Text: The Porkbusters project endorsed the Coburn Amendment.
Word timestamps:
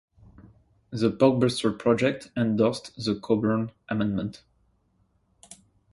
The 0.89 1.11
Porkbusters 1.11 1.77
project 1.77 2.31
endorsed 2.35 2.95
the 3.05 3.19
Coburn 3.19 3.71
Amendment. 3.87 4.41